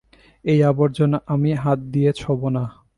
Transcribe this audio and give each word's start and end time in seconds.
এই 0.45 0.59
আবর্জনা 0.71 1.17
আমি 1.33 1.51
হাত 1.63 1.79
দিয়ে 1.93 2.11
ছোঁব 2.19 2.41
না। 2.55 2.63